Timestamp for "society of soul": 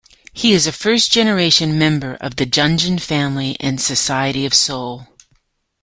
3.77-5.05